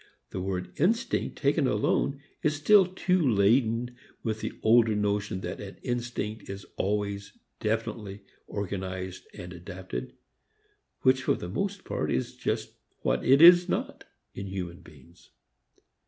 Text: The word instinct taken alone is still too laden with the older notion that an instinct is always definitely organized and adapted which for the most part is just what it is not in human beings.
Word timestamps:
The 0.31 0.41
word 0.41 0.73
instinct 0.77 1.35
taken 1.37 1.67
alone 1.67 2.21
is 2.41 2.55
still 2.55 2.87
too 2.87 3.19
laden 3.21 3.95
with 4.23 4.41
the 4.41 4.53
older 4.63 4.95
notion 4.95 5.41
that 5.41 5.61
an 5.61 5.77
instinct 5.83 6.49
is 6.49 6.65
always 6.75 7.37
definitely 7.59 8.21
organized 8.47 9.27
and 9.35 9.53
adapted 9.53 10.13
which 11.01 11.21
for 11.21 11.35
the 11.35 11.49
most 11.49 11.83
part 11.83 12.09
is 12.09 12.35
just 12.35 12.71
what 13.03 13.23
it 13.23 13.43
is 13.43 13.69
not 13.69 14.05
in 14.33 14.47
human 14.47 14.79
beings. 14.81 15.29